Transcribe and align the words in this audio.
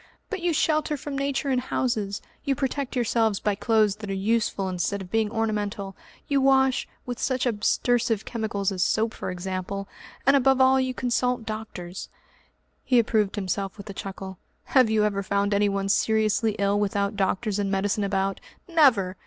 But 0.31 0.41
you 0.41 0.51
shelter 0.51 0.97
from 0.97 1.15
Nature 1.15 1.51
in 1.51 1.59
houses, 1.59 2.23
you 2.43 2.55
protect 2.55 2.95
yourselves 2.95 3.39
by 3.39 3.53
clothes 3.53 3.97
that 3.97 4.09
are 4.09 4.15
useful 4.15 4.67
instead 4.67 4.99
of 4.99 5.11
being 5.11 5.29
ornamental, 5.29 5.95
you 6.27 6.41
wash 6.41 6.87
with 7.05 7.19
such 7.19 7.45
abstersive 7.45 8.25
chemicals 8.25 8.71
as 8.71 8.81
soap 8.81 9.13
for 9.13 9.29
example 9.29 9.87
and 10.25 10.35
above 10.35 10.59
all 10.59 10.79
you 10.79 10.95
consult 10.95 11.45
doctors." 11.45 12.09
He 12.83 12.97
approved 12.97 13.35
himself 13.35 13.77
with 13.77 13.91
a 13.91 13.93
chuckle. 13.93 14.39
"Have 14.63 14.89
you 14.89 15.03
ever 15.03 15.21
found 15.21 15.53
anyone 15.53 15.87
seriously 15.87 16.55
ill 16.57 16.79
without 16.79 17.15
doctors 17.15 17.59
and 17.59 17.69
medicine 17.69 18.03
about? 18.03 18.41
Never! 18.67 19.17